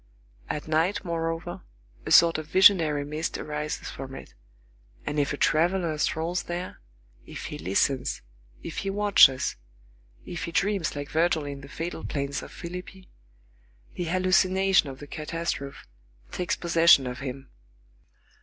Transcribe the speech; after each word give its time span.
At 0.49 0.67
night, 0.67 1.05
moreover, 1.05 1.61
a 2.07 2.11
sort 2.11 2.39
of 2.39 2.47
visionary 2.47 3.05
mist 3.05 3.37
arises 3.37 3.91
from 3.91 4.15
it; 4.15 4.33
and 5.05 5.19
if 5.19 5.31
a 5.31 5.37
traveller 5.37 5.95
strolls 5.99 6.41
there, 6.41 6.81
if 7.27 7.45
he 7.45 7.59
listens, 7.59 8.23
if 8.63 8.77
he 8.77 8.89
watches, 8.89 9.57
if 10.25 10.45
he 10.45 10.51
dreams 10.51 10.95
like 10.95 11.09
Virgil 11.11 11.45
in 11.45 11.61
the 11.61 11.69
fatal 11.69 12.03
plains 12.03 12.41
of 12.41 12.51
Philippi, 12.51 13.11
the 13.93 14.05
hallucination 14.05 14.89
of 14.89 14.97
the 14.97 15.05
catastrophe 15.05 15.77
takes 16.31 16.55
possession 16.55 17.05
of 17.05 17.19
him. 17.19 17.51